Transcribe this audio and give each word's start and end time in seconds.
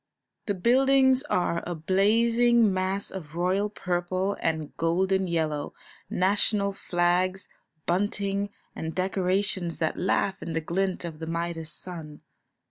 The 0.47 0.55
buildings 0.55 1.21
are 1.29 1.61
a 1.67 1.75
blazing 1.75 2.73
mass 2.73 3.11
of 3.11 3.35
royal 3.35 3.69
purple 3.69 4.35
and 4.39 4.75
golden 4.75 5.27
yellow, 5.27 5.75
national 6.09 6.73
flags, 6.73 7.47
bunting, 7.85 8.49
and 8.75 8.95
decorations 8.95 9.77
that 9.77 9.99
laugh 9.99 10.41
in 10.41 10.53
the 10.53 10.59
glint 10.61 11.05
of 11.05 11.19
the 11.19 11.27
Midas 11.27 11.71
sun. 11.71 12.21